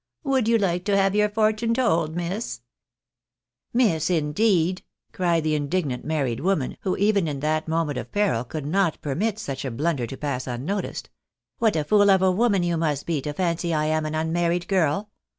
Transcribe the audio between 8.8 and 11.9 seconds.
permit such a blunder to pass unnoticed." What a